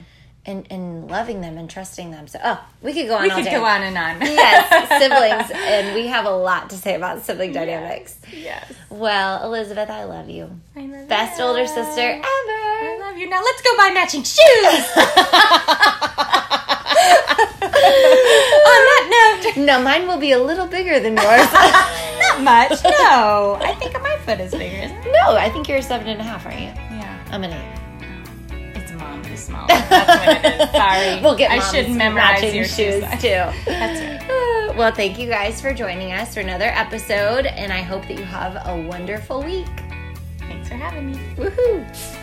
And, 0.46 0.65
and 0.72 1.10
loving 1.10 1.41
them 1.41 1.58
and 1.58 1.69
trusting 1.69 2.12
them. 2.12 2.27
So 2.27 2.39
oh, 2.43 2.63
we 2.81 2.93
could 2.93 3.08
go 3.08 3.15
on 3.17 3.24
We 3.24 3.29
all 3.29 3.38
could 3.38 3.46
day. 3.46 3.51
go 3.51 3.63
on 3.65 3.81
and 3.84 3.98
on. 3.98 4.22
yes, 4.22 4.89
siblings, 5.01 5.51
and 5.53 5.93
we 5.96 6.08
have 6.08 6.25
a 6.25 6.31
lot 6.31 6.69
to 6.72 6.75
say 6.77 6.96
about 6.96 7.22
sibling 7.24 7.51
dynamics. 7.51 8.17
Yes. 8.31 8.72
Well, 8.89 9.43
Elizabeth, 9.43 9.89
I 9.89 10.05
love 10.05 10.29
you. 10.29 10.50
I 10.75 10.86
love 10.86 11.08
Best 11.08 11.39
you. 11.39 11.46
older 11.46 11.65
sister 11.67 12.01
ever. 12.01 12.24
I 12.25 12.98
love 13.01 13.17
you. 13.17 13.29
Now 13.29 13.41
let's 13.43 13.62
go 13.62 13.77
buy 13.77 13.91
matching 13.93 14.24
shoes. 14.24 14.39
On 17.62 17.69
that 18.89 19.41
note, 19.55 19.65
No, 19.65 19.81
mine 19.81 20.08
will 20.08 20.17
be 20.17 20.31
a 20.31 20.39
little 20.39 20.65
bigger 20.67 21.00
than 21.00 21.15
yours. 21.15 21.51
not 22.19 22.41
much. 22.41 22.84
No, 22.84 23.58
I 23.62 23.75
think 23.79 23.93
my 24.01 24.17
foot 24.25 24.39
is 24.39 24.51
bigger. 24.53 24.88
No, 25.12 25.36
I 25.36 25.50
think 25.50 25.67
you're 25.67 25.77
a 25.79 25.81
seven 25.84 26.08
and 26.08 26.19
a 26.19 26.24
half, 26.24 26.46
aren't 26.46 26.60
you? 26.60 26.67
Yeah, 26.67 27.24
I'm 27.31 27.43
an 27.43 27.51
eight. 27.53 27.79
Mom 29.00 29.24
smells. 29.36 29.68
That's 29.68 30.44
what 30.44 30.46
it 30.46 30.62
is. 30.62 30.72
Sorry. 30.72 31.22
we'll 31.22 31.36
get 31.38 31.51
I 31.51 31.60
should 31.72 31.89
memorize 31.91 32.53
your 32.53 32.65
shoes 32.65 33.03
shoes. 33.03 33.22
too. 33.22 33.46
That's 33.65 34.01
right. 34.01 34.25
Well, 34.77 34.94
thank 34.94 35.20
you 35.20 35.27
guys 35.27 35.60
for 35.60 35.74
joining 35.74 36.13
us 36.13 36.34
for 36.34 36.39
another 36.39 36.68
episode, 36.68 37.46
and 37.48 37.74
I 37.74 37.82
hope 37.82 38.03
that 38.08 38.18
you 38.18 38.24
have 38.24 38.56
a 38.65 38.79
wonderful 38.88 39.44
week. 39.44 39.68
Thanks 40.38 40.70
for 40.70 40.75
having 40.75 41.12
me. 41.12 41.18
Woohoo! 41.36 42.15